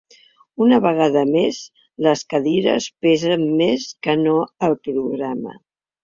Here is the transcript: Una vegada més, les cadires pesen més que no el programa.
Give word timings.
Una 0.67 0.77
vegada 0.83 1.21
més, 1.33 1.57
les 2.07 2.23
cadires 2.33 2.87
pesen 3.07 3.43
més 3.59 3.85
que 4.07 4.15
no 4.23 4.33
el 4.69 4.73
programa. 4.89 5.53